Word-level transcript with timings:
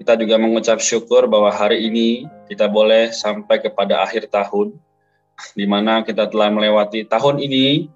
Kita 0.00 0.18
juga 0.18 0.40
mengucap 0.40 0.80
syukur 0.82 1.28
bahwa 1.30 1.52
hari 1.52 1.86
ini 1.86 2.26
kita 2.50 2.66
boleh 2.66 3.12
sampai 3.14 3.62
kepada 3.62 4.02
akhir 4.02 4.30
tahun, 4.32 4.74
di 5.54 5.66
mana 5.68 6.02
kita 6.02 6.26
telah 6.26 6.50
melewati 6.50 7.06
tahun 7.06 7.38
ini 7.38 7.86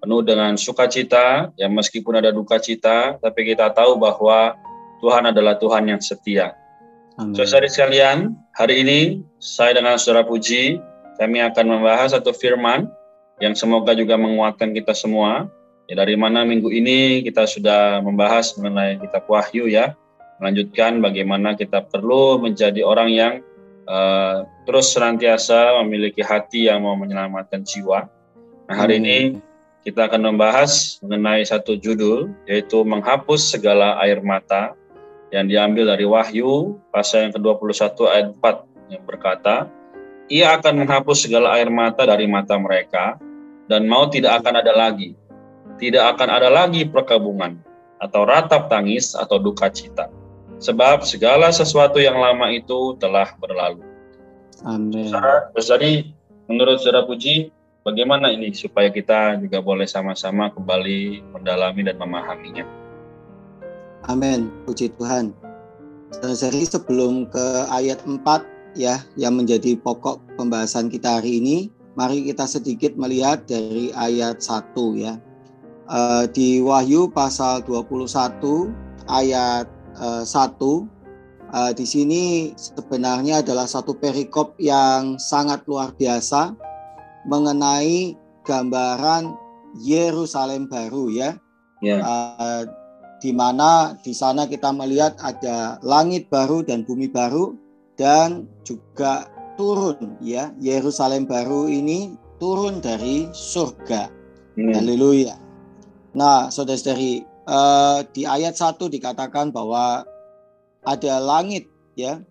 penuh 0.00 0.24
dengan 0.24 0.56
sukacita, 0.56 1.52
ya 1.60 1.68
meskipun 1.68 2.16
ada 2.16 2.32
duka 2.32 2.56
cita, 2.56 3.20
tapi 3.20 3.52
kita 3.52 3.68
tahu 3.76 4.00
bahwa 4.00 4.56
Tuhan 5.04 5.28
adalah 5.28 5.60
Tuhan 5.60 5.92
yang 5.92 6.00
setia. 6.00 6.56
Saudara 7.36 7.68
sekalian, 7.68 8.32
hari 8.56 8.80
ini 8.80 9.00
saya 9.36 9.76
dengan 9.76 10.00
saudara 10.00 10.24
Puji, 10.24 10.80
kami 11.20 11.44
akan 11.44 11.64
membahas 11.68 12.16
satu 12.16 12.32
firman 12.32 12.88
yang 13.44 13.52
semoga 13.52 13.92
juga 13.92 14.16
menguatkan 14.16 14.72
kita 14.72 14.96
semua. 14.96 15.52
Ya, 15.84 16.00
dari 16.00 16.16
mana 16.16 16.48
minggu 16.48 16.72
ini 16.72 17.20
kita 17.20 17.44
sudah 17.44 18.00
membahas 18.00 18.56
mengenai 18.56 18.96
kitab 19.04 19.28
Wahyu 19.28 19.68
ya, 19.68 19.92
melanjutkan 20.40 21.04
bagaimana 21.04 21.52
kita 21.54 21.84
perlu 21.86 22.40
menjadi 22.40 22.80
orang 22.80 23.08
yang 23.12 23.32
uh, 23.84 24.48
terus 24.64 24.96
senantiasa 24.96 25.76
memiliki 25.84 26.24
hati 26.24 26.72
yang 26.72 26.82
mau 26.82 26.96
menyelamatkan 26.96 27.62
jiwa. 27.62 28.08
Nah, 28.66 28.74
hari 28.74 28.98
hmm. 28.98 29.02
ini 29.04 29.18
kita 29.84 30.08
akan 30.08 30.32
membahas 30.32 30.98
mengenai 31.04 31.44
satu 31.44 31.76
judul 31.76 32.32
yaitu 32.48 32.80
menghapus 32.82 33.52
segala 33.52 34.00
air 34.00 34.24
mata 34.24 34.72
yang 35.30 35.46
diambil 35.46 35.94
dari 35.94 36.08
Wahyu 36.08 36.80
pasal 36.90 37.30
yang 37.30 37.32
ke-21 37.36 37.96
ayat 38.08 38.26
4 38.34 38.96
yang 38.96 39.02
berkata, 39.06 39.70
ia 40.26 40.56
akan 40.58 40.84
menghapus 40.84 41.28
segala 41.28 41.54
air 41.54 41.70
mata 41.70 42.02
dari 42.02 42.26
mata 42.26 42.58
mereka 42.58 43.20
dan 43.70 43.86
mau 43.86 44.10
tidak 44.10 44.42
akan 44.42 44.58
ada 44.58 44.72
lagi. 44.74 45.14
Tidak 45.80 46.02
akan 46.16 46.28
ada 46.28 46.52
lagi 46.52 46.84
perkabungan 46.84 47.56
atau 48.02 48.28
ratap 48.28 48.68
tangis 48.68 49.16
atau 49.16 49.40
duka 49.40 49.72
cita 49.72 50.19
sebab 50.60 51.02
segala 51.08 51.48
sesuatu 51.50 51.96
yang 51.96 52.20
lama 52.20 52.52
itu 52.52 52.94
telah 53.00 53.32
berlalu. 53.40 53.82
Amin. 54.68 55.08
Jadi 55.56 56.12
menurut 56.46 56.84
Saudara 56.84 57.08
Puji, 57.08 57.48
bagaimana 57.80 58.28
ini 58.28 58.52
supaya 58.52 58.92
kita 58.92 59.40
juga 59.40 59.64
boleh 59.64 59.88
sama-sama 59.88 60.52
kembali 60.52 61.24
mendalami 61.32 61.80
dan 61.88 61.96
memahaminya? 61.96 62.64
Amin, 64.08 64.52
puji 64.68 64.92
Tuhan. 65.00 65.32
Jadi 66.20 66.66
sebelum 66.66 67.30
ke 67.30 67.46
ayat 67.72 68.02
4 68.04 68.20
ya 68.76 69.00
yang 69.16 69.38
menjadi 69.40 69.78
pokok 69.80 70.20
pembahasan 70.36 70.92
kita 70.92 71.20
hari 71.20 71.40
ini, 71.40 71.58
mari 71.96 72.26
kita 72.26 72.44
sedikit 72.44 72.92
melihat 73.00 73.46
dari 73.48 73.94
ayat 73.96 74.42
1 74.44 74.76
ya. 75.00 75.16
Uh, 75.90 76.22
di 76.30 76.62
Wahyu 76.62 77.10
pasal 77.10 77.66
21 77.66 78.70
ayat 79.10 79.66
uh, 80.00 80.24
satu 80.24 80.88
uh, 81.52 81.72
di 81.76 81.84
sini 81.84 82.22
sebenarnya 82.56 83.44
adalah 83.44 83.68
satu 83.68 83.94
perikop 83.94 84.56
yang 84.58 85.20
sangat 85.20 85.62
luar 85.68 85.92
biasa 85.94 86.56
mengenai 87.28 88.16
gambaran 88.48 89.36
Yerusalem 89.78 90.66
baru 90.66 91.12
ya. 91.12 91.30
Yeah. 91.84 92.00
Ya. 92.00 92.04
Uh, 92.04 92.62
di 93.20 93.36
mana 93.36 94.00
di 94.00 94.16
sana 94.16 94.48
kita 94.48 94.72
melihat 94.72 95.12
ada 95.20 95.76
langit 95.84 96.32
baru 96.32 96.64
dan 96.64 96.88
bumi 96.88 97.12
baru 97.12 97.52
dan 98.00 98.48
juga 98.64 99.28
turun 99.60 100.16
ya 100.24 100.56
Yerusalem 100.56 101.28
baru 101.28 101.68
ini 101.68 102.16
turun 102.40 102.80
dari 102.80 103.28
surga. 103.36 104.08
Hmm. 104.56 104.72
Haleluya. 104.72 105.36
Nah, 106.16 106.50
saudara-saudari, 106.50 107.22
uh, 107.50 107.98
di 108.14 108.22
ayat 108.24 108.54
1 108.54 108.78
dikatakan 108.78 109.50
bahwa 109.50 110.06
ada 110.86 111.14
langit 111.20 111.66
ya 111.98 112.22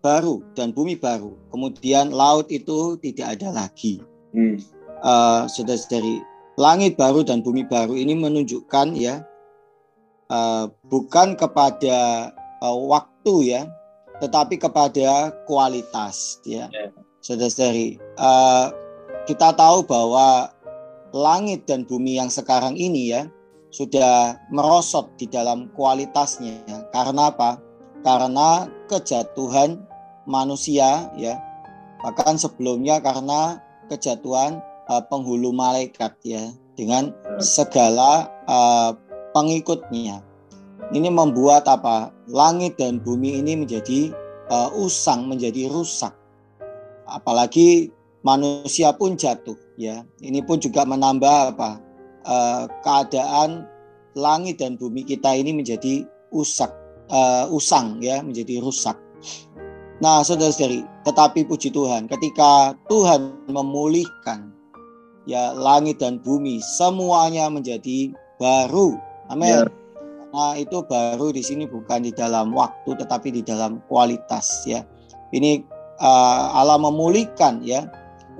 baru 0.00 0.40
dan 0.56 0.72
bumi 0.72 0.96
baru. 0.96 1.36
Kemudian 1.52 2.14
laut 2.14 2.48
itu 2.48 2.96
tidak 3.02 3.36
ada 3.36 3.52
lagi. 3.52 4.00
Hmm. 4.32 4.56
Uh, 5.00 5.44
saudara-saudari, 5.50 6.22
langit 6.56 6.94
baru 6.96 7.26
dan 7.26 7.42
bumi 7.42 7.66
baru 7.66 7.96
ini 7.98 8.14
menunjukkan 8.16 8.96
ya 8.96 9.24
uh, 10.32 10.70
bukan 10.88 11.36
kepada 11.36 12.30
uh, 12.64 12.78
waktu 12.88 13.58
ya, 13.58 13.62
tetapi 14.22 14.56
kepada 14.56 15.34
kualitas 15.44 16.40
ya. 16.46 16.70
Yeah. 16.72 16.94
Saudara-saudari, 17.20 18.00
uh, 18.16 18.72
kita 19.28 19.52
tahu 19.52 19.84
bahwa 19.84 20.48
langit 21.12 21.68
dan 21.68 21.84
bumi 21.84 22.16
yang 22.16 22.32
sekarang 22.32 22.78
ini 22.80 23.12
ya 23.12 23.28
sudah 23.70 24.38
merosot 24.50 25.10
di 25.16 25.30
dalam 25.30 25.70
kualitasnya. 25.74 26.62
Karena 26.90 27.30
apa? 27.30 27.62
Karena 28.02 28.66
kejatuhan 28.90 29.78
manusia 30.26 31.10
ya. 31.14 31.38
Bahkan 32.02 32.38
sebelumnya 32.40 32.98
karena 32.98 33.62
kejatuhan 33.90 34.58
uh, 34.90 35.02
penghulu 35.06 35.54
malaikat 35.54 36.14
ya 36.26 36.50
dengan 36.74 37.14
segala 37.38 38.30
uh, 38.50 38.94
pengikutnya. 39.34 40.22
Ini 40.90 41.06
membuat 41.12 41.70
apa? 41.70 42.10
Langit 42.26 42.80
dan 42.80 42.98
bumi 42.98 43.38
ini 43.38 43.54
menjadi 43.54 44.10
uh, 44.50 44.74
usang, 44.74 45.30
menjadi 45.30 45.70
rusak. 45.70 46.10
Apalagi 47.06 47.94
manusia 48.26 48.90
pun 48.96 49.14
jatuh 49.14 49.58
ya. 49.78 50.02
Ini 50.18 50.42
pun 50.42 50.58
juga 50.58 50.82
menambah 50.82 51.54
apa? 51.54 51.89
Uh, 52.30 52.70
keadaan 52.86 53.66
langit 54.14 54.62
dan 54.62 54.78
bumi 54.78 55.02
kita 55.02 55.34
ini 55.34 55.50
menjadi 55.50 56.06
usak 56.30 56.70
uh, 57.10 57.50
usang 57.50 57.98
ya 57.98 58.22
menjadi 58.22 58.62
rusak. 58.62 58.94
Nah, 60.00 60.24
saudara-saudari, 60.24 60.80
tetapi 61.04 61.44
puji 61.44 61.68
Tuhan, 61.68 62.08
ketika 62.08 62.72
Tuhan 62.88 63.36
memulihkan 63.52 64.48
ya 65.28 65.52
langit 65.52 66.00
dan 66.00 66.16
bumi 66.24 66.56
semuanya 66.80 67.52
menjadi 67.52 68.08
baru. 68.40 68.96
Amin. 69.28 69.68
Ya. 69.68 69.68
Nah, 70.32 70.56
itu 70.56 70.80
baru 70.88 71.34
di 71.36 71.44
sini 71.44 71.68
bukan 71.68 72.06
di 72.06 72.16
dalam 72.16 72.56
waktu 72.56 72.96
tetapi 72.96 73.28
di 73.28 73.42
dalam 73.44 73.84
kualitas 73.92 74.64
ya. 74.64 74.86
Ini 75.36 75.60
uh, 76.00 76.56
Allah 76.56 76.80
memulihkan 76.80 77.60
ya 77.60 77.84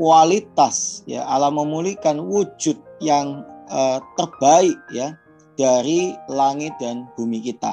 kualitas 0.00 1.04
ya 1.04 1.28
Allah 1.28 1.52
memulihkan 1.52 2.25
wujud 2.25 2.81
yang 3.04 3.44
uh, 3.70 3.99
terbaik 4.19 4.76
ya 4.90 5.14
dari 5.55 6.14
langit 6.28 6.75
dan 6.82 7.06
bumi 7.14 7.40
kita. 7.40 7.72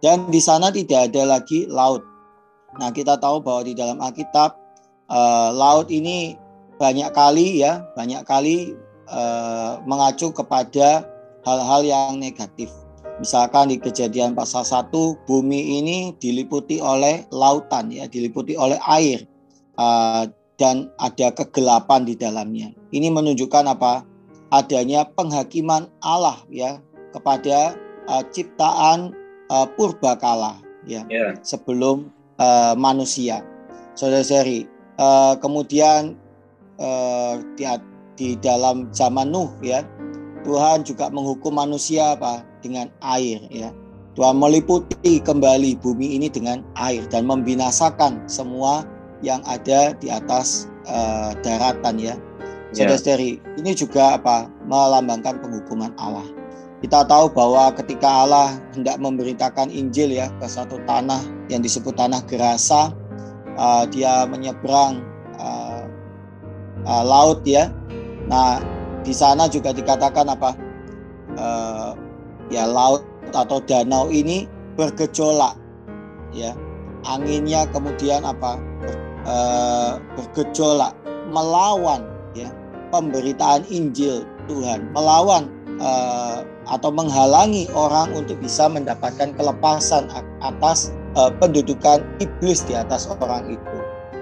Dan 0.00 0.28
di 0.28 0.40
sana 0.40 0.68
tidak 0.68 1.12
ada 1.12 1.36
lagi 1.38 1.64
laut. 1.68 2.04
Nah, 2.76 2.92
kita 2.92 3.16
tahu 3.16 3.40
bahwa 3.40 3.64
di 3.64 3.72
dalam 3.72 3.96
Alkitab 4.02 4.52
uh, 5.08 5.48
laut 5.54 5.88
ini 5.88 6.36
banyak 6.76 7.08
kali 7.16 7.64
ya, 7.64 7.86
banyak 7.96 8.20
kali 8.28 8.76
uh, 9.08 9.80
mengacu 9.88 10.28
kepada 10.34 11.08
hal-hal 11.46 11.82
yang 11.86 12.20
negatif. 12.20 12.68
Misalkan 13.22 13.70
di 13.70 13.78
kejadian 13.78 14.34
pasal 14.34 14.66
1, 14.66 14.90
bumi 15.24 15.80
ini 15.80 16.12
diliputi 16.18 16.82
oleh 16.82 17.24
lautan 17.30 17.88
ya, 17.94 18.10
diliputi 18.10 18.58
oleh 18.58 18.76
air. 18.84 19.24
Uh, 19.74 20.28
dan 20.54 20.90
ada 21.02 21.34
kegelapan 21.34 22.06
di 22.06 22.14
dalamnya. 22.14 22.70
Ini 22.94 23.10
menunjukkan 23.10 23.64
apa? 23.74 24.06
Adanya 24.54 25.02
penghakiman 25.18 25.90
Allah 25.98 26.38
ya 26.46 26.78
kepada 27.10 27.74
uh, 28.06 28.22
ciptaan 28.30 29.10
uh, 29.50 29.66
purbakala 29.74 30.62
ya 30.86 31.02
yeah. 31.10 31.34
sebelum 31.42 32.14
uh, 32.38 32.78
manusia. 32.78 33.42
Saudara-saudari, 33.98 34.66
uh, 34.98 35.34
kemudian 35.38 36.14
uh, 36.78 37.42
di, 37.58 37.66
di 38.14 38.28
dalam 38.38 38.90
zaman 38.94 39.30
Nuh 39.34 39.50
ya 39.62 39.82
Tuhan 40.44 40.84
juga 40.84 41.08
menghukum 41.08 41.56
manusia 41.56 42.14
apa 42.14 42.44
dengan 42.60 42.92
air 43.00 43.40
ya. 43.48 43.72
Tuhan 44.14 44.38
meliputi 44.38 45.18
kembali 45.18 45.82
bumi 45.82 46.14
ini 46.14 46.30
dengan 46.30 46.62
air 46.78 47.02
dan 47.10 47.26
membinasakan 47.26 48.22
semua 48.30 48.86
yang 49.26 49.42
ada 49.42 49.90
di 49.98 50.06
atas 50.06 50.70
uh, 50.86 51.34
daratan 51.42 51.98
ya 51.98 52.14
saudara-saudari, 52.74 53.38
yeah. 53.38 53.58
ini 53.62 53.70
juga 53.72 54.18
apa? 54.18 54.50
melambangkan 54.66 55.38
penghukuman 55.38 55.94
Allah. 55.96 56.26
Kita 56.82 57.06
tahu 57.08 57.32
bahwa 57.32 57.72
ketika 57.80 58.28
Allah 58.28 58.60
hendak 58.76 59.00
memberitakan 59.00 59.72
Injil 59.72 60.12
ya 60.12 60.28
ke 60.36 60.44
satu 60.44 60.76
tanah 60.84 61.22
yang 61.48 61.64
disebut 61.64 61.96
tanah 61.96 62.20
Gerasa, 62.28 62.92
uh, 63.56 63.88
dia 63.88 64.28
menyeberang 64.28 65.00
uh, 65.40 65.88
uh, 66.84 67.04
laut 67.06 67.40
ya. 67.48 67.72
Nah, 68.28 68.60
di 69.00 69.16
sana 69.16 69.48
juga 69.48 69.72
dikatakan 69.72 70.28
apa? 70.28 70.50
Uh, 71.40 71.96
ya 72.52 72.68
laut 72.68 73.00
atau 73.32 73.64
danau 73.64 74.12
ini 74.12 74.44
bergejolak 74.76 75.56
ya. 76.36 76.52
Anginnya 77.08 77.64
kemudian 77.72 78.28
apa? 78.28 78.60
Uh, 79.24 79.96
bergejolak 80.20 80.92
melawan 81.32 82.04
ya 82.36 82.52
pemberitaan 82.94 83.66
Injil 83.66 84.22
Tuhan, 84.46 84.86
melawan 84.94 85.50
uh, 85.82 86.46
atau 86.70 86.94
menghalangi 86.94 87.66
orang 87.74 88.14
untuk 88.14 88.38
bisa 88.38 88.70
mendapatkan 88.70 89.34
kelepasan 89.34 90.06
atas 90.38 90.94
uh, 91.18 91.34
pendudukan 91.42 92.06
iblis 92.22 92.62
di 92.62 92.78
atas 92.78 93.10
orang 93.18 93.58
itu. 93.58 93.78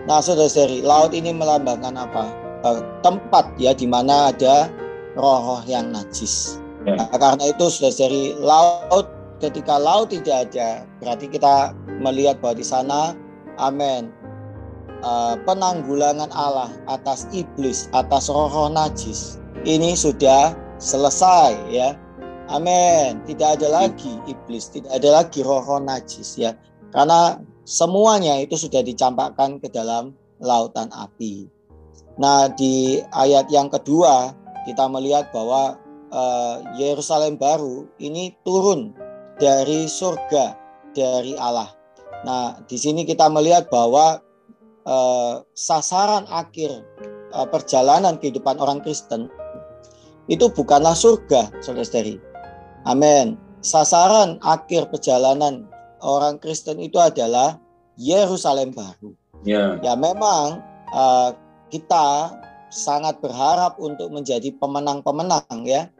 Nah, 0.08 0.24
saudara-saudari, 0.24 0.80
laut 0.80 1.12
ini 1.12 1.30
melambangkan 1.36 1.94
apa? 2.00 2.32
Uh, 2.64 2.80
tempat 3.04 3.44
ya 3.60 3.76
di 3.76 3.84
mana 3.84 4.32
ada 4.32 4.72
roh-roh 5.14 5.60
yang 5.68 5.92
najis. 5.92 6.56
Ya. 6.88 6.96
Nah, 6.96 7.06
karena 7.12 7.52
itu, 7.52 7.68
saudara-saudari, 7.68 8.40
laut 8.40 9.06
ketika 9.38 9.76
laut 9.76 10.10
tidak 10.10 10.50
ada, 10.50 10.86
berarti 11.02 11.26
kita 11.30 11.74
melihat 12.02 12.38
bahwa 12.42 12.58
di 12.58 12.66
sana, 12.66 13.14
amin, 13.58 14.10
uh, 15.02 15.34
penanggulangan 15.44 16.30
Allah 16.32 16.70
atas 16.88 17.26
iblis, 17.30 17.90
atas 17.92 18.30
roh-roh 18.30 18.70
najis 18.72 19.42
ini 19.62 19.94
sudah 19.94 20.54
selesai 20.82 21.54
ya. 21.70 21.94
Amin. 22.50 23.22
Tidak 23.24 23.60
ada 23.60 23.68
lagi 23.70 24.18
iblis, 24.26 24.72
tidak 24.74 24.90
ada 24.92 25.22
lagi 25.22 25.40
roh-roh 25.46 25.78
najis 25.78 26.34
ya. 26.36 26.52
Karena 26.90 27.38
semuanya 27.62 28.42
itu 28.42 28.58
sudah 28.58 28.82
dicampakkan 28.82 29.62
ke 29.62 29.70
dalam 29.70 30.12
lautan 30.42 30.90
api. 30.90 31.46
Nah, 32.20 32.50
di 32.52 33.00
ayat 33.14 33.48
yang 33.48 33.72
kedua 33.72 34.36
kita 34.68 34.84
melihat 34.90 35.32
bahwa 35.32 35.80
uh, 36.12 36.60
Yerusalem 36.76 37.40
baru 37.40 37.88
ini 38.02 38.36
turun 38.44 38.92
dari 39.40 39.88
surga 39.88 40.58
dari 40.92 41.32
Allah. 41.40 41.72
Nah, 42.22 42.60
di 42.68 42.76
sini 42.76 43.08
kita 43.08 43.32
melihat 43.32 43.72
bahwa 43.72 44.20
uh, 44.86 45.42
sasaran 45.54 46.26
akhir 46.30 46.82
uh, 47.34 47.46
perjalanan 47.48 48.18
kehidupan 48.18 48.58
orang 48.58 48.82
Kristen 48.82 49.30
itu 50.30 50.46
bukanlah 50.54 50.94
surga, 50.94 51.50
saudara-saudari. 51.58 52.22
Amin. 52.86 53.34
Sasaran 53.62 54.38
akhir 54.42 54.90
perjalanan 54.90 55.66
orang 56.02 56.38
Kristen 56.38 56.78
itu 56.82 56.98
adalah 56.98 57.58
Yerusalem 57.98 58.74
baru. 58.74 59.14
Ya, 59.42 59.78
ya 59.82 59.98
memang 59.98 60.62
uh, 60.94 61.34
kita 61.70 62.30
sangat 62.70 63.18
berharap 63.18 63.76
untuk 63.82 64.14
menjadi 64.14 64.54
pemenang-pemenang 64.56 65.66
ya 65.66 65.90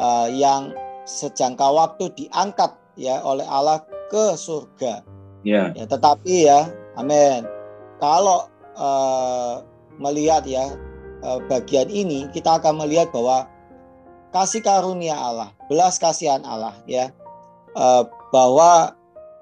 uh, 0.00 0.28
yang 0.32 0.72
sejangka 1.06 1.68
waktu 1.70 2.10
diangkat 2.16 2.72
ya 2.98 3.20
oleh 3.22 3.44
Allah 3.46 3.84
ke 4.08 4.34
surga. 4.34 5.04
Ya. 5.46 5.70
ya 5.76 5.86
tetapi 5.86 6.50
ya, 6.50 6.66
amin. 6.98 7.55
Kalau 7.96 8.48
uh, 8.76 9.64
melihat 9.96 10.44
ya 10.44 10.76
uh, 11.24 11.40
bagian 11.48 11.88
ini, 11.88 12.28
kita 12.32 12.60
akan 12.60 12.80
melihat 12.84 13.08
bahwa 13.12 13.48
kasih 14.34 14.60
karunia 14.60 15.16
Allah, 15.16 15.50
belas 15.70 15.96
kasihan 15.96 16.44
Allah 16.44 16.76
ya, 16.84 17.08
uh, 17.72 18.04
bahwa 18.32 18.92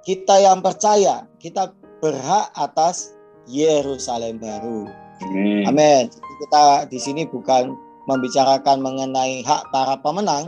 kita 0.07 0.39
yang 0.39 0.61
percaya, 0.61 1.27
kita 1.41 1.73
berhak 1.99 2.53
atas 2.55 3.17
Yerusalem 3.49 4.37
baru. 4.39 4.89
Amin. 5.65 6.11
Kita 6.13 6.85
di 6.89 6.99
sini 7.01 7.25
bukan 7.25 7.73
membicarakan 8.05 8.85
mengenai 8.85 9.41
hak 9.41 9.73
para 9.73 9.97
pemenang, 10.05 10.45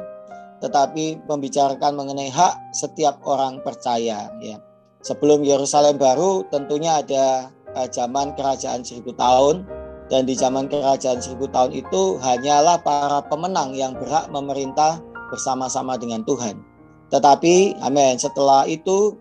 tetapi 0.61 1.25
membicarakan 1.25 1.97
mengenai 1.97 2.29
hak 2.29 2.77
setiap 2.77 3.21
orang 3.25 3.61
percaya. 3.65 4.29
Ya. 4.45 4.57
Sebelum 5.01 5.41
Yerusalem 5.47 5.97
baru, 5.97 6.45
tentunya 6.53 7.01
ada 7.01 7.49
uh, 7.77 7.89
zaman 7.93 8.33
kerajaan 8.35 8.81
seribu 8.83 9.13
tahun, 9.15 9.69
dan 10.09 10.25
di 10.25 10.33
zaman 10.33 10.67
kerajaan 10.67 11.21
seribu 11.21 11.47
tahun 11.53 11.77
itu 11.77 12.17
hanyalah 12.25 12.81
para 12.81 13.21
pemenang 13.29 13.77
yang 13.77 13.93
berhak 13.95 14.27
memerintah 14.33 14.99
bersama-sama 15.29 16.01
dengan 16.01 16.25
Tuhan. 16.25 16.59
Tetapi, 17.13 17.79
amin, 17.85 18.19
setelah 18.19 18.67
itu 18.67 19.15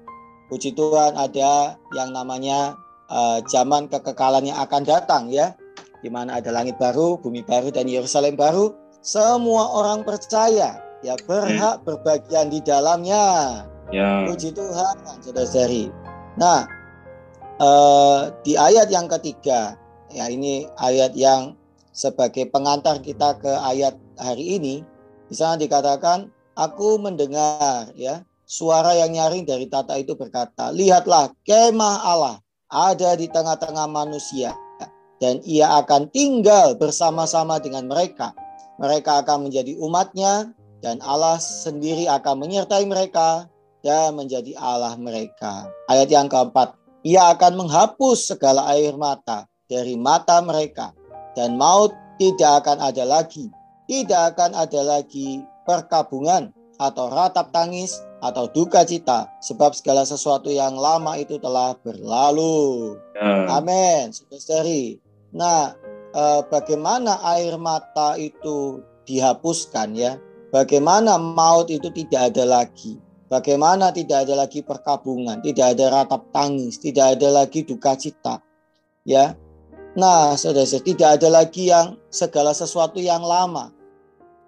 Puji 0.46 0.78
Tuhan 0.78 1.18
ada 1.18 1.74
yang 1.98 2.14
namanya 2.14 2.78
uh, 3.10 3.42
zaman 3.50 3.90
kekekalan 3.90 4.46
yang 4.46 4.62
akan 4.62 4.86
datang 4.86 5.34
ya. 5.34 5.58
Di 6.06 6.10
mana 6.14 6.38
ada 6.38 6.54
langit 6.54 6.78
baru, 6.78 7.18
bumi 7.18 7.42
baru 7.42 7.74
dan 7.74 7.90
Yerusalem 7.90 8.38
baru. 8.38 8.70
Semua 9.02 9.74
orang 9.74 10.06
percaya 10.06 10.78
ya 11.02 11.14
berhak 11.26 11.82
hmm. 11.82 11.86
berbagian 11.86 12.54
di 12.54 12.62
dalamnya. 12.62 13.66
Ya. 13.90 14.30
Puji 14.30 14.54
Tuhan, 14.54 15.02
saudara-saudari. 15.26 15.90
Nah, 16.38 16.70
uh, 17.60 18.32
di 18.42 18.56
ayat 18.56 18.90
yang 18.92 19.06
ketiga, 19.12 19.76
ya 20.12 20.32
ini 20.32 20.66
ayat 20.80 21.14
yang 21.14 21.56
sebagai 21.96 22.48
pengantar 22.52 23.00
kita 23.00 23.38
ke 23.40 23.52
ayat 23.52 23.96
hari 24.20 24.60
ini, 24.60 24.76
di 25.28 25.36
dikatakan, 25.36 26.30
aku 26.56 27.02
mendengar 27.02 27.90
ya 27.98 28.24
Suara 28.46 28.94
yang 28.94 29.10
nyaring 29.18 29.42
dari 29.42 29.66
tata 29.66 29.98
itu 29.98 30.14
berkata, 30.14 30.70
Lihatlah 30.70 31.34
kemah 31.42 32.06
Allah 32.06 32.38
ada 32.70 33.18
di 33.18 33.26
tengah-tengah 33.26 33.90
manusia 33.90 34.54
dan 35.18 35.42
ia 35.42 35.82
akan 35.82 36.14
tinggal 36.14 36.78
bersama-sama 36.78 37.58
dengan 37.58 37.90
mereka. 37.90 38.38
Mereka 38.78 39.26
akan 39.26 39.50
menjadi 39.50 39.74
umatnya 39.82 40.54
dan 40.86 41.02
Allah 41.02 41.42
sendiri 41.42 42.06
akan 42.06 42.46
menyertai 42.46 42.86
mereka 42.86 43.50
dan 43.82 44.14
menjadi 44.14 44.54
Allah 44.62 44.94
mereka. 44.94 45.66
Ayat 45.90 46.14
yang 46.14 46.30
keempat, 46.30 46.78
ia 47.06 47.38
akan 47.38 47.54
menghapus 47.62 48.34
segala 48.34 48.66
air 48.74 48.98
mata 48.98 49.46
dari 49.70 49.94
mata 49.94 50.42
mereka 50.42 50.90
dan 51.38 51.54
maut 51.54 51.94
tidak 52.18 52.66
akan 52.66 52.82
ada 52.82 53.06
lagi. 53.06 53.54
Tidak 53.86 54.34
akan 54.34 54.58
ada 54.58 54.82
lagi 54.82 55.46
perkabungan 55.70 56.50
atau 56.82 57.06
ratap 57.14 57.54
tangis 57.54 58.02
atau 58.26 58.50
duka 58.50 58.82
cita 58.82 59.30
sebab 59.46 59.78
segala 59.78 60.02
sesuatu 60.02 60.50
yang 60.50 60.74
lama 60.74 61.14
itu 61.22 61.38
telah 61.38 61.78
berlalu. 61.86 62.98
Ya. 63.14 63.62
Amin. 63.62 64.10
Saudari. 64.10 64.98
Nah, 65.30 65.78
eh, 66.10 66.42
bagaimana 66.50 67.22
air 67.38 67.54
mata 67.62 68.18
itu 68.18 68.82
dihapuskan 69.06 69.94
ya? 69.94 70.18
Bagaimana 70.50 71.22
maut 71.22 71.70
itu 71.70 71.94
tidak 71.94 72.34
ada 72.34 72.50
lagi? 72.50 72.98
Bagaimana 73.26 73.90
tidak 73.90 74.30
ada 74.30 74.46
lagi 74.46 74.62
perkabungan, 74.62 75.42
tidak 75.42 75.74
ada 75.74 75.86
ratap 75.90 76.30
tangis, 76.30 76.78
tidak 76.78 77.18
ada 77.18 77.42
lagi 77.42 77.66
duka 77.66 77.98
cita. 77.98 78.38
Ya. 79.02 79.34
Nah, 79.98 80.38
saudara, 80.38 80.68
tidak 80.68 81.18
ada 81.18 81.30
lagi 81.32 81.74
yang 81.74 81.98
segala 82.14 82.54
sesuatu 82.54 83.02
yang 83.02 83.26
lama. 83.26 83.74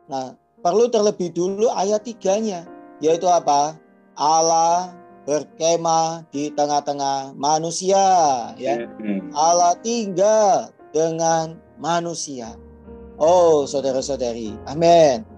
Nah, 0.06 0.38
perlu 0.62 0.92
terlebih 0.94 1.34
dulu 1.34 1.74
ayat 1.74 2.06
tiganya 2.06 2.70
yaitu 3.02 3.26
apa? 3.30 3.78
Allah 4.18 4.94
berkemah 5.28 6.26
di 6.34 6.50
tengah-tengah 6.54 7.36
manusia 7.38 8.06
ya. 8.58 8.88
Hmm. 8.98 9.30
Allah 9.36 9.78
tinggal 9.82 10.72
dengan 10.96 11.60
manusia. 11.78 12.58
Oh, 13.18 13.66
saudara-saudari. 13.66 14.54
Amin. 14.70 15.37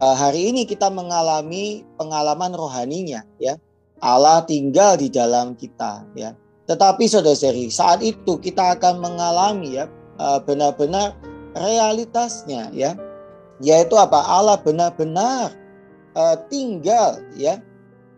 Uh, 0.00 0.16
hari 0.16 0.48
ini 0.48 0.64
kita 0.64 0.88
mengalami 0.88 1.84
pengalaman 2.00 2.56
rohaninya 2.56 3.20
ya. 3.36 3.60
Allah 4.00 4.40
tinggal 4.48 4.96
di 4.96 5.12
dalam 5.12 5.52
kita 5.52 6.08
ya. 6.16 6.32
Tetapi 6.64 7.04
saudara-saudari, 7.04 7.68
saat 7.68 8.00
itu 8.00 8.40
kita 8.40 8.80
akan 8.80 8.96
mengalami 8.96 9.76
ya 9.76 9.92
uh, 10.16 10.40
benar-benar 10.40 11.12
realitasnya 11.52 12.72
ya. 12.72 12.96
Yaitu 13.60 13.92
apa? 14.00 14.24
Allah 14.24 14.56
benar-benar 14.56 15.52
uh, 16.16 16.36
tinggal 16.48 17.20
ya 17.36 17.60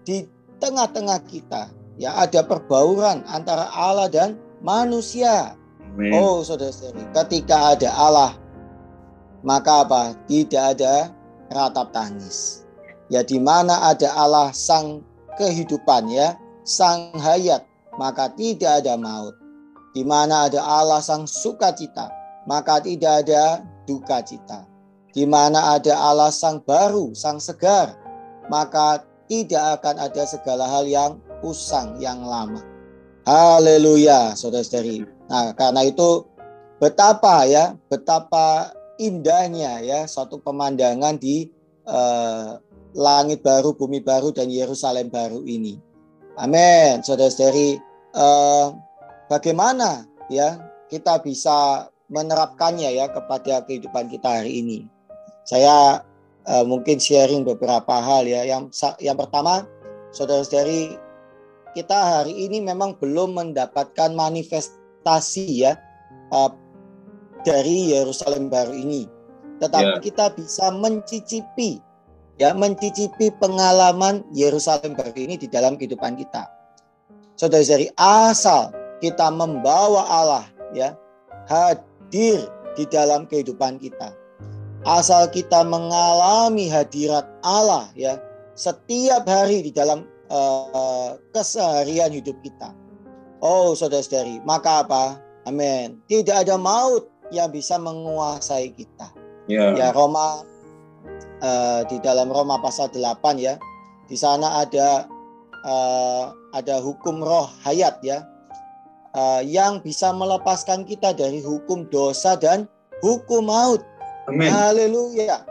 di 0.06 0.30
tengah-tengah 0.62 1.18
kita. 1.26 1.66
Ya 1.98 2.14
ada 2.14 2.46
perbauran 2.46 3.26
antara 3.26 3.66
Allah 3.74 4.06
dan 4.06 4.38
manusia. 4.62 5.58
Amen. 5.82 6.14
Oh 6.14 6.46
saudara-saudari, 6.46 7.10
ketika 7.10 7.74
ada 7.74 7.90
Allah, 7.90 8.32
maka 9.42 9.82
apa? 9.82 10.14
Tidak 10.30 10.78
ada 10.78 11.10
ratap 11.52 11.92
tangis. 11.92 12.64
Ya 13.12 13.20
di 13.20 13.36
mana 13.36 13.92
ada 13.92 14.08
Allah 14.16 14.50
sang 14.56 15.04
kehidupan 15.36 16.08
ya, 16.08 16.34
sang 16.64 17.12
hayat, 17.20 17.62
maka 18.00 18.32
tidak 18.32 18.84
ada 18.84 18.96
maut. 18.96 19.36
Di 19.92 20.02
mana 20.02 20.48
ada 20.48 20.64
Allah 20.64 21.04
sang 21.04 21.28
sukacita, 21.28 22.08
maka 22.48 22.80
tidak 22.80 23.28
ada 23.28 23.60
duka 23.84 24.24
cita 24.24 24.72
di 25.12 25.28
mana 25.28 25.76
ada 25.76 25.92
Allah 25.92 26.32
sang 26.32 26.64
baru, 26.64 27.12
sang 27.12 27.36
segar, 27.36 27.94
maka 28.48 29.04
tidak 29.28 29.80
akan 29.80 30.00
ada 30.00 30.24
segala 30.24 30.64
hal 30.66 30.88
yang 30.88 31.20
usang, 31.44 32.00
yang 32.00 32.24
lama. 32.24 32.64
Haleluya, 33.28 34.34
saudara-saudari. 34.34 35.04
Nah, 35.30 35.54
karena 35.54 35.86
itu 35.86 36.26
betapa 36.80 37.46
ya, 37.46 37.76
betapa 37.86 38.72
indahnya 39.02 39.82
ya 39.82 40.06
satu 40.06 40.38
pemandangan 40.38 41.18
di 41.18 41.50
uh, 41.86 42.58
langit 42.92 43.40
baru, 43.40 43.72
bumi 43.72 44.04
baru 44.04 44.30
dan 44.30 44.52
Yerusalem 44.52 45.08
baru 45.08 45.42
ini. 45.48 45.80
Amin, 46.36 47.00
saudara-saudari. 47.04 47.80
Uh, 48.12 48.76
bagaimana 49.28 50.04
ya 50.28 50.60
kita 50.92 51.20
bisa 51.24 51.88
menerapkannya 52.12 52.92
ya 52.92 53.08
kepada 53.08 53.64
kehidupan 53.64 54.12
kita 54.12 54.40
hari 54.40 54.60
ini? 54.60 54.78
Saya 55.48 56.04
uh, 56.44 56.64
mungkin 56.64 57.00
sharing 57.00 57.44
beberapa 57.44 58.00
hal 58.00 58.28
ya. 58.28 58.44
Yang 58.44 58.94
yang 59.00 59.16
pertama, 59.16 59.64
saudara-saudari 60.12 60.96
kita 61.72 61.96
hari 62.20 62.36
ini 62.48 62.60
memang 62.60 62.96
belum 63.00 63.32
mendapatkan 63.36 64.12
manifestasi 64.12 65.64
ya 65.64 65.72
uh, 66.32 66.52
dari 67.42 67.94
Yerusalem 67.94 68.48
baru 68.48 68.74
ini. 68.74 69.06
Tetapi 69.62 69.98
yeah. 69.98 70.02
kita 70.02 70.34
bisa 70.34 70.74
mencicipi 70.74 71.78
ya 72.40 72.56
mencicipi 72.56 73.30
pengalaman 73.38 74.24
Yerusalem 74.32 74.96
baru 74.96 75.14
ini 75.14 75.38
di 75.38 75.46
dalam 75.46 75.76
kehidupan 75.76 76.16
kita. 76.16 76.48
Saudara-saudari, 77.36 77.90
asal 77.98 78.74
kita 78.98 79.30
membawa 79.30 80.02
Allah 80.06 80.44
ya 80.74 80.94
hadir 81.46 82.48
di 82.74 82.84
dalam 82.88 83.28
kehidupan 83.28 83.78
kita. 83.78 84.14
Asal 84.82 85.30
kita 85.30 85.62
mengalami 85.62 86.66
hadirat 86.66 87.22
Allah 87.46 87.86
ya 87.94 88.18
setiap 88.58 89.22
hari 89.30 89.62
di 89.62 89.70
dalam 89.70 90.02
uh, 90.26 91.14
keseharian 91.30 92.10
hidup 92.10 92.34
kita. 92.42 92.74
Oh, 93.42 93.74
saudara-saudari, 93.74 94.42
maka 94.42 94.86
apa? 94.86 95.18
Amin. 95.46 95.98
Tidak 96.06 96.46
ada 96.46 96.54
maut 96.54 97.11
yang 97.32 97.48
bisa 97.50 97.80
menguasai 97.80 98.70
kita. 98.76 99.10
Yeah. 99.50 99.74
Ya 99.74 99.90
Roma 99.90 100.44
uh, 101.42 101.80
di 101.88 101.98
dalam 102.04 102.30
Roma 102.30 102.60
pasal 102.62 102.92
8 102.92 103.40
ya. 103.40 103.58
Di 104.06 104.14
sana 104.14 104.62
ada 104.62 105.08
uh, 105.64 106.30
ada 106.52 106.78
hukum 106.78 107.24
roh 107.24 107.48
hayat 107.64 107.98
ya. 108.04 108.22
Uh, 109.12 109.44
yang 109.44 109.80
bisa 109.84 110.08
melepaskan 110.12 110.88
kita 110.88 111.12
dari 111.12 111.44
hukum 111.44 111.84
dosa 111.92 112.36
dan 112.36 112.64
hukum 113.04 113.48
maut. 113.48 113.84
Amin. 114.28 114.48
Haleluya. 114.48 115.44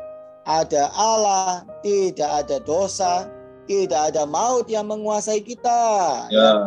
Ada 0.49 0.89
Allah, 0.97 1.61
tidak 1.85 2.25
ada 2.25 2.57
dosa, 2.65 3.29
tidak 3.69 4.09
ada 4.09 4.25
maut 4.25 4.65
yang 4.65 4.89
menguasai 4.89 5.45
kita. 5.45 5.81
Ya. 6.33 6.65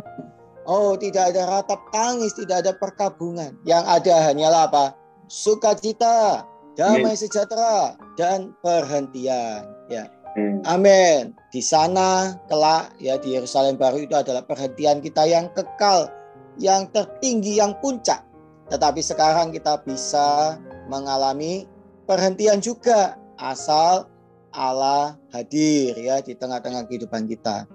Oh, 0.65 0.97
tidak 0.97 1.35
ada 1.35 1.45
ratap 1.51 1.83
tangis, 1.91 2.33
tidak 2.39 2.65
ada 2.65 2.73
perkabungan. 2.79 3.59
Yang 3.67 3.85
ada 3.85 4.15
hanyalah 4.31 4.63
apa? 4.71 4.85
Sukacita, 5.27 6.45
damai 6.77 7.17
sejahtera 7.17 7.97
dan 8.19 8.53
perhentian. 8.61 9.65
Ya. 9.89 10.11
Hmm. 10.35 10.61
Amin. 10.67 11.31
Di 11.55 11.63
sana 11.63 12.35
kelak 12.51 12.91
ya 12.99 13.15
di 13.23 13.39
Yerusalem 13.39 13.79
baru 13.79 14.03
itu 14.03 14.15
adalah 14.19 14.43
perhentian 14.43 14.99
kita 14.99 15.23
yang 15.25 15.47
kekal, 15.55 16.11
yang 16.59 16.91
tertinggi, 16.91 17.63
yang 17.63 17.79
puncak. 17.79 18.27
Tetapi 18.69 18.99
sekarang 18.99 19.55
kita 19.55 19.79
bisa 19.87 20.59
mengalami 20.91 21.71
perhentian 22.11 22.59
juga 22.59 23.15
asal 23.39 24.11
Allah 24.55 25.19
hadir 25.35 25.95
ya 25.99 26.23
di 26.23 26.35
tengah-tengah 26.35 26.87
kehidupan 26.87 27.27
kita. 27.27 27.67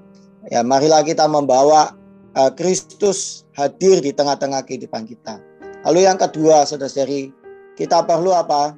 Ya, 0.47 0.63
marilah 0.63 1.03
kita 1.03 1.27
membawa 1.27 1.95
uh, 2.39 2.51
Kristus 2.55 3.43
hadir 3.55 3.99
di 3.99 4.15
tengah-tengah 4.15 4.63
kehidupan 4.63 5.03
kita. 5.03 5.43
Lalu 5.87 6.07
yang 6.07 6.19
kedua, 6.19 6.67
saudara-saudari, 6.67 7.31
kita 7.79 8.03
perlu 8.03 8.35
apa? 8.35 8.75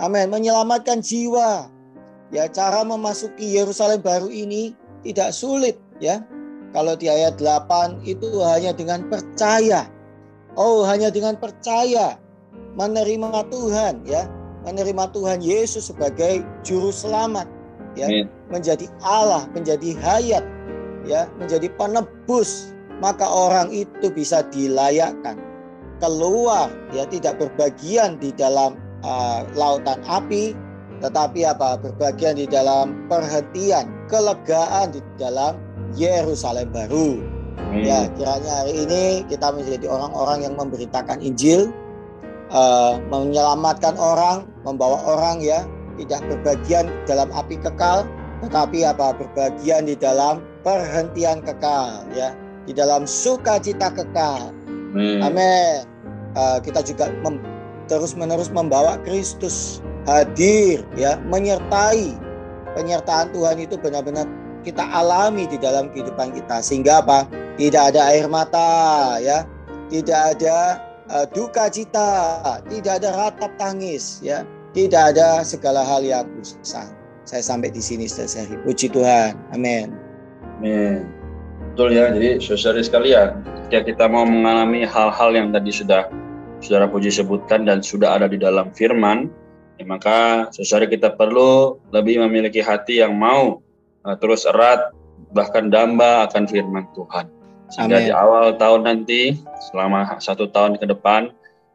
Amin, 0.00 0.32
menyelamatkan 0.32 1.04
jiwa. 1.04 1.68
Ya, 2.32 2.48
cara 2.48 2.80
memasuki 2.80 3.56
Yerusalem 3.56 4.00
baru 4.00 4.32
ini 4.32 4.72
tidak 5.04 5.36
sulit 5.36 5.76
ya. 6.00 6.24
Kalau 6.72 6.96
di 6.96 7.08
ayat 7.08 7.36
8 7.40 8.04
itu 8.08 8.28
hanya 8.44 8.72
dengan 8.72 9.04
percaya. 9.08 9.88
Oh, 10.56 10.84
hanya 10.84 11.12
dengan 11.12 11.36
percaya 11.36 12.16
menerima 12.78 13.50
Tuhan 13.50 14.06
ya 14.06 14.30
menerima 14.62 15.10
Tuhan 15.10 15.42
Yesus 15.42 15.90
sebagai 15.90 16.46
juru 16.62 16.94
selamat 16.94 17.50
ya 17.98 18.06
Amen. 18.06 18.30
menjadi 18.54 18.86
Allah 19.02 19.50
menjadi 19.50 19.98
hayat 19.98 20.46
ya 21.02 21.26
menjadi 21.42 21.66
penebus 21.74 22.70
maka 23.02 23.26
orang 23.26 23.74
itu 23.74 24.10
bisa 24.14 24.46
dilayakkan 24.54 25.38
keluar 25.98 26.70
ya 26.94 27.04
tidak 27.06 27.38
berbagian 27.38 28.18
di 28.18 28.34
dalam 28.34 28.78
uh, 29.04 29.46
lautan 29.54 30.00
api 30.06 30.54
tetapi 30.98 31.46
apa 31.46 31.78
berbagian 31.78 32.34
di 32.38 32.46
dalam 32.50 33.06
perhentian 33.06 33.86
kelegaan 34.10 34.90
di 34.90 35.00
dalam 35.14 35.54
Yerusalem 35.94 36.70
baru 36.74 37.22
Amen. 37.58 37.86
ya 37.86 38.10
kiranya 38.18 38.52
hari 38.64 38.86
ini 38.86 39.04
kita 39.30 39.54
menjadi 39.54 39.86
orang-orang 39.86 40.46
yang 40.46 40.54
memberitakan 40.58 41.22
Injil 41.22 41.70
uh, 42.52 42.96
menyelamatkan 43.08 43.96
orang, 43.96 44.48
membawa 44.64 44.98
orang 45.04 45.40
ya 45.40 45.64
tidak 45.98 46.22
berbagian 46.30 46.86
dalam 47.04 47.28
api 47.34 47.58
kekal, 47.58 48.06
tetapi 48.44 48.86
apa 48.86 49.16
berbagian 49.16 49.88
di 49.88 49.96
dalam 49.98 50.40
perhentian 50.62 51.42
kekal 51.42 52.06
ya, 52.14 52.32
di 52.64 52.72
dalam 52.72 53.04
sukacita 53.04 53.90
kekal. 53.92 54.54
Amin. 54.96 55.20
Uh, 56.38 56.62
kita 56.62 56.86
juga 56.86 57.10
mem 57.26 57.42
terus 57.90 58.14
menerus 58.14 58.46
membawa 58.46 58.94
Kristus 59.02 59.82
hadir 60.06 60.86
ya, 60.94 61.18
menyertai 61.26 62.14
penyertaan 62.78 63.34
Tuhan 63.34 63.58
itu 63.58 63.74
benar-benar 63.74 64.22
kita 64.62 64.86
alami 64.94 65.50
di 65.50 65.58
dalam 65.58 65.90
kehidupan 65.90 66.30
kita 66.30 66.62
sehingga 66.62 67.02
apa? 67.02 67.26
Tidak 67.58 67.90
ada 67.90 68.14
air 68.14 68.30
mata 68.30 69.18
ya, 69.18 69.42
tidak 69.90 70.38
ada 70.38 70.78
uh, 71.10 71.26
duka 71.34 71.66
cita, 71.66 72.38
tidak 72.70 73.02
ada 73.02 73.18
ratap 73.18 73.50
tangis, 73.58 74.22
ya, 74.22 74.46
tidak 74.78 75.16
ada 75.16 75.42
segala 75.42 75.82
hal 75.82 76.06
yang 76.06 76.22
usang. 76.38 76.94
Saya 77.26 77.42
sampai 77.42 77.74
di 77.74 77.82
sini 77.82 78.06
selesai. 78.06 78.62
Puji 78.62 78.94
Tuhan, 78.94 79.34
amin. 79.50 79.90
Amin. 80.62 81.02
Betul 81.74 81.98
ya, 81.98 82.14
jadi 82.14 82.38
saudara 82.38 82.78
sekalian, 82.78 83.42
ketika 83.42 83.80
kita 83.90 84.04
mau 84.06 84.22
mengalami 84.22 84.86
hal-hal 84.86 85.30
yang 85.34 85.50
tadi 85.50 85.74
sudah 85.74 86.06
saudara 86.58 86.90
Puji 86.90 87.10
sebutkan 87.10 87.64
dan 87.66 87.82
sudah 87.82 88.18
ada 88.18 88.26
di 88.26 88.38
dalam 88.38 88.70
firman, 88.74 89.30
ya 89.78 89.84
maka 89.86 90.48
saudara 90.54 90.90
kita 90.90 91.14
perlu 91.14 91.78
lebih 91.94 92.22
memiliki 92.26 92.62
hati 92.62 93.00
yang 93.02 93.14
mau 93.14 93.62
uh, 94.04 94.16
terus 94.18 94.46
erat 94.46 94.92
bahkan 95.32 95.68
damba 95.68 96.26
akan 96.26 96.48
firman 96.48 96.86
Tuhan. 96.96 97.26
Sehingga 97.68 98.00
Amen. 98.00 98.06
di 98.08 98.12
awal 98.12 98.56
tahun 98.56 98.88
nanti, 98.88 99.36
selama 99.68 100.08
satu 100.24 100.48
tahun 100.48 100.80
ke 100.80 100.88
depan, 100.88 101.28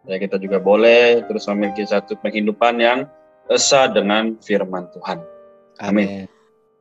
ya 0.09 0.17
kita 0.17 0.41
juga 0.41 0.57
boleh 0.57 1.21
terus 1.29 1.45
memiliki 1.45 1.85
satu 1.85 2.17
penghidupan 2.17 2.81
yang 2.81 3.05
esa 3.53 3.85
dengan 3.91 4.33
firman 4.41 4.89
Tuhan. 4.97 5.21
Amin. 5.85 6.25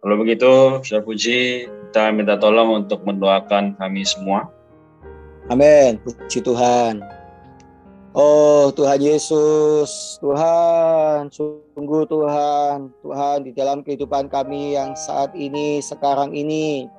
Kalau 0.03 0.17
begitu, 0.19 0.83
saya 0.83 1.05
puji, 1.05 1.69
kita 1.69 2.11
minta 2.11 2.35
tolong 2.41 2.83
untuk 2.83 3.05
mendoakan 3.07 3.79
kami 3.79 4.03
semua. 4.03 4.51
Amin. 5.53 6.01
Puji 6.03 6.43
Tuhan. 6.43 7.22
Oh 8.12 8.69
Tuhan 8.76 9.00
Yesus, 9.00 10.21
Tuhan, 10.21 11.33
sungguh 11.33 12.04
Tuhan, 12.04 12.92
Tuhan 13.00 13.38
di 13.40 13.57
dalam 13.57 13.81
kehidupan 13.81 14.28
kami 14.28 14.76
yang 14.76 14.92
saat 14.92 15.33
ini, 15.33 15.81
sekarang 15.81 16.37
ini, 16.37 16.92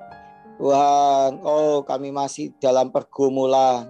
Tuhan, 0.58 1.38
oh 1.46 1.86
kami 1.86 2.10
masih 2.10 2.50
dalam 2.58 2.90
pergumulan. 2.90 3.86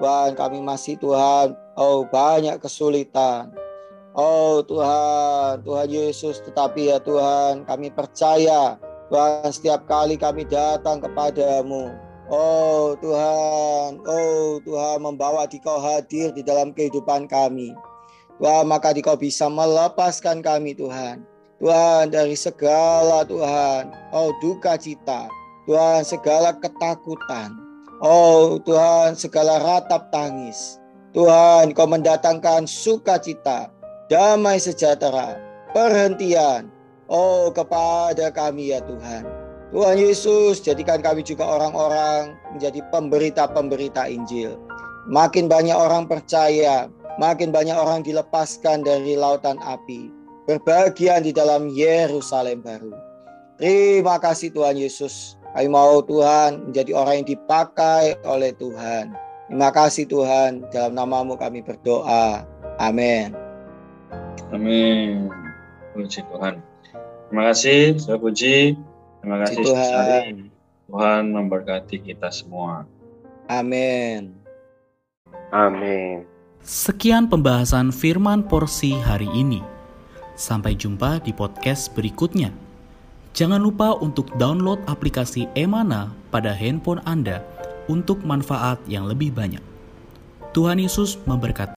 Tuhan, 0.00 0.32
kami 0.40 0.64
masih 0.64 0.96
Tuhan, 0.96 1.52
oh 1.76 2.08
banyak 2.08 2.56
kesulitan. 2.56 3.52
Oh 4.16 4.64
Tuhan, 4.64 5.60
Tuhan 5.68 5.88
Yesus, 5.92 6.40
tetapi 6.48 6.88
ya 6.88 6.96
Tuhan, 6.96 7.68
kami 7.68 7.92
percaya 7.92 8.80
Tuhan 9.12 9.52
setiap 9.52 9.84
kali 9.84 10.16
kami 10.16 10.48
datang 10.48 10.96
kepadamu. 11.04 12.13
Oh 12.34 12.98
Tuhan, 12.98 14.02
oh 14.02 14.58
Tuhan 14.66 14.98
membawa 15.06 15.46
Dikau 15.46 15.78
hadir 15.78 16.34
di 16.34 16.42
dalam 16.42 16.74
kehidupan 16.74 17.30
kami. 17.30 17.70
Tuhan, 18.42 18.66
maka 18.66 18.90
Dikau 18.90 19.14
bisa 19.14 19.46
melepaskan 19.46 20.42
kami 20.42 20.74
Tuhan. 20.74 21.22
Tuhan 21.62 22.10
dari 22.10 22.34
segala 22.34 23.22
Tuhan, 23.22 23.94
oh 24.10 24.34
duka 24.42 24.74
cita, 24.74 25.30
Tuhan 25.70 26.02
segala 26.02 26.58
ketakutan. 26.58 27.54
Oh 28.02 28.58
Tuhan 28.66 29.14
segala 29.14 29.62
ratap 29.62 30.10
tangis. 30.10 30.82
Tuhan 31.14 31.70
kau 31.70 31.86
mendatangkan 31.86 32.66
sukacita, 32.66 33.70
damai 34.10 34.58
sejahtera, 34.58 35.38
perhentian. 35.70 36.66
Oh 37.06 37.54
kepada 37.54 38.34
kami 38.34 38.74
ya 38.74 38.82
Tuhan. 38.82 39.33
Tuhan 39.74 39.98
Yesus, 39.98 40.62
jadikan 40.62 41.02
kami 41.02 41.26
juga 41.26 41.42
orang-orang 41.42 42.38
menjadi 42.54 42.78
pemberita-pemberita 42.94 44.06
Injil. 44.06 44.54
Makin 45.10 45.50
banyak 45.50 45.74
orang 45.74 46.06
percaya, 46.06 46.86
makin 47.18 47.50
banyak 47.50 47.74
orang 47.74 48.06
dilepaskan 48.06 48.86
dari 48.86 49.18
lautan 49.18 49.58
api. 49.58 50.14
Berbahagia 50.46 51.18
di 51.18 51.34
dalam 51.34 51.66
Yerusalem 51.74 52.62
baru. 52.62 52.94
Terima 53.58 54.22
kasih 54.22 54.54
Tuhan 54.54 54.78
Yesus. 54.78 55.34
Kami 55.58 55.66
mau 55.66 55.98
Tuhan 56.06 56.70
menjadi 56.70 56.94
orang 56.94 57.26
yang 57.26 57.28
dipakai 57.34 58.14
oleh 58.22 58.54
Tuhan. 58.54 59.10
Terima 59.50 59.74
kasih 59.74 60.06
Tuhan. 60.06 60.70
Dalam 60.70 60.94
namamu 60.94 61.34
kami 61.34 61.66
berdoa. 61.66 62.46
Amin. 62.78 63.34
Amin. 64.54 65.34
Puji 65.98 66.22
Tuhan. 66.30 66.62
Terima 67.26 67.42
kasih, 67.50 67.98
saya 67.98 68.22
puji. 68.22 68.78
Terima 69.24 69.40
kasih 69.40 69.64
Tuhan. 69.64 70.52
Tuhan 70.84 71.24
memberkati 71.32 71.96
kita 71.96 72.28
semua. 72.28 72.84
Amin. 73.48 74.36
Amin. 75.48 76.28
Sekian 76.60 77.32
pembahasan 77.32 77.88
firman 77.88 78.44
porsi 78.44 78.92
hari 78.92 79.24
ini. 79.32 79.64
Sampai 80.36 80.76
jumpa 80.76 81.24
di 81.24 81.32
podcast 81.32 81.88
berikutnya. 81.96 82.52
Jangan 83.32 83.64
lupa 83.64 83.96
untuk 83.96 84.28
download 84.36 84.84
aplikasi 84.84 85.48
Emana 85.56 86.12
pada 86.28 86.52
handphone 86.52 87.00
Anda 87.08 87.40
untuk 87.88 88.20
manfaat 88.28 88.76
yang 88.92 89.08
lebih 89.08 89.32
banyak. 89.32 89.64
Tuhan 90.52 90.84
Yesus 90.84 91.16
memberkati. 91.24 91.72